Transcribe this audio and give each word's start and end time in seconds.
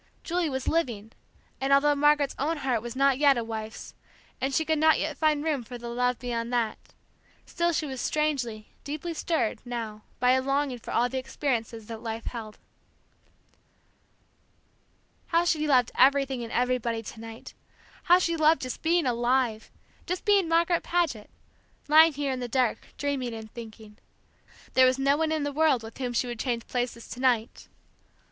Julie 0.23 0.49
was 0.49 0.67
living; 0.67 1.11
and 1.61 1.71
although 1.71 1.93
Margaret's 1.93 2.33
own 2.39 2.57
heart 2.57 2.81
was 2.81 2.95
not 2.95 3.19
yet 3.19 3.37
a 3.37 3.43
wife's, 3.43 3.93
and 4.41 4.51
she 4.51 4.65
could 4.65 4.79
not 4.79 4.97
yet 4.97 5.15
find 5.15 5.43
room 5.43 5.63
for 5.63 5.77
the 5.77 5.89
love 5.89 6.17
beyond 6.17 6.51
that, 6.51 6.79
still 7.45 7.71
she 7.71 7.85
was 7.85 8.01
strangely, 8.01 8.69
deeply 8.83 9.13
stirred 9.13 9.59
now 9.63 10.01
by 10.19 10.31
a 10.31 10.41
longing 10.41 10.79
for 10.79 10.89
all 10.89 11.07
the 11.07 11.19
experiences 11.19 11.85
that 11.85 12.01
life 12.01 12.25
held. 12.25 12.57
How 15.27 15.45
she 15.45 15.67
loved 15.67 15.91
everything 15.93 16.41
and 16.43 16.51
everybody 16.51 17.03
to 17.03 17.19
night, 17.19 17.53
how 18.05 18.17
she 18.17 18.35
loved 18.35 18.63
just 18.63 18.81
being 18.81 19.05
alive 19.05 19.69
just 20.07 20.25
being 20.25 20.49
Margaret 20.49 20.81
Paget, 20.81 21.29
lying 21.87 22.13
here 22.13 22.31
in 22.31 22.39
the 22.39 22.47
dark 22.47 22.87
dreaming 22.97 23.35
and 23.35 23.53
thinking. 23.53 23.99
There 24.73 24.87
was 24.87 24.97
no 24.97 25.15
one 25.15 25.31
in 25.31 25.43
the 25.43 25.53
world 25.53 25.83
with 25.83 25.99
whom 25.99 26.11
she 26.13 26.25
would 26.25 26.39
change 26.39 26.65
places 26.65 27.07
to 27.09 27.19
night! 27.19 27.67